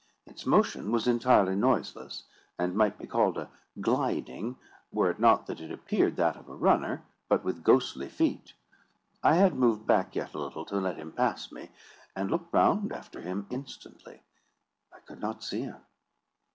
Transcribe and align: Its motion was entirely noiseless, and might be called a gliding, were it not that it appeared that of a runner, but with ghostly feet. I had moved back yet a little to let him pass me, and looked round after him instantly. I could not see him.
Its 0.25 0.47
motion 0.47 0.91
was 0.91 1.05
entirely 1.07 1.55
noiseless, 1.55 2.23
and 2.57 2.73
might 2.75 2.97
be 2.97 3.05
called 3.05 3.37
a 3.37 3.51
gliding, 3.79 4.57
were 4.91 5.11
it 5.11 5.19
not 5.19 5.45
that 5.45 5.61
it 5.61 5.69
appeared 5.71 6.15
that 6.15 6.35
of 6.35 6.49
a 6.49 6.55
runner, 6.55 7.03
but 7.29 7.43
with 7.43 7.63
ghostly 7.63 8.09
feet. 8.09 8.53
I 9.21 9.35
had 9.35 9.53
moved 9.53 9.85
back 9.85 10.15
yet 10.15 10.33
a 10.33 10.39
little 10.39 10.65
to 10.65 10.79
let 10.79 10.97
him 10.97 11.11
pass 11.11 11.51
me, 11.51 11.69
and 12.15 12.31
looked 12.31 12.51
round 12.51 12.91
after 12.91 13.21
him 13.21 13.45
instantly. 13.51 14.23
I 14.91 15.01
could 15.01 15.19
not 15.21 15.43
see 15.43 15.61
him. 15.61 15.77